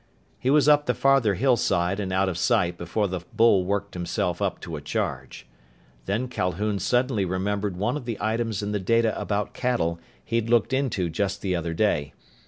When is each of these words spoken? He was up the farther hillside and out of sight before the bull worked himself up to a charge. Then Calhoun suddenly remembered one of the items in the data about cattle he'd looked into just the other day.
He 0.39 0.49
was 0.49 0.67
up 0.67 0.87
the 0.87 0.95
farther 0.95 1.35
hillside 1.35 1.99
and 1.99 2.11
out 2.11 2.27
of 2.27 2.35
sight 2.35 2.75
before 2.75 3.07
the 3.07 3.19
bull 3.33 3.65
worked 3.65 3.93
himself 3.93 4.41
up 4.41 4.59
to 4.61 4.75
a 4.75 4.81
charge. 4.81 5.45
Then 6.07 6.27
Calhoun 6.27 6.79
suddenly 6.79 7.23
remembered 7.23 7.77
one 7.77 7.95
of 7.95 8.05
the 8.05 8.17
items 8.19 8.63
in 8.63 8.71
the 8.71 8.79
data 8.79 9.15
about 9.15 9.53
cattle 9.53 9.99
he'd 10.25 10.49
looked 10.49 10.73
into 10.73 11.07
just 11.07 11.43
the 11.43 11.55
other 11.55 11.75
day. 11.75 12.13